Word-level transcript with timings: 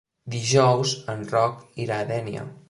Dijous 0.35 0.93
en 1.15 1.21
Roc 1.33 1.61
irà 1.85 2.01
a 2.01 2.09
Dénia. 2.15 2.49